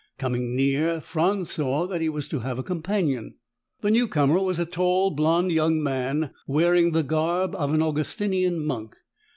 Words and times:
Coming 0.17 0.55
near, 0.55 0.99
Franz 0.99 1.51
saw 1.51 1.85
that 1.85 2.01
he 2.01 2.09
was 2.09 2.27
to 2.29 2.39
have 2.39 2.57
a 2.57 2.63
companion. 2.63 3.35
The 3.81 3.91
newcomer 3.91 4.39
was 4.39 4.57
a 4.57 4.65
tall, 4.65 5.11
blond 5.11 5.51
young 5.51 5.83
man, 5.83 6.31
wearing 6.47 6.91
the 6.93 7.03
garb 7.03 7.53
of 7.53 7.71
an 7.71 7.83
Augustinian 7.83 8.65
monk. 8.65 8.95